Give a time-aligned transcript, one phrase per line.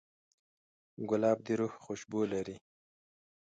[1.09, 2.55] ګلاب د روح خوشبو لري.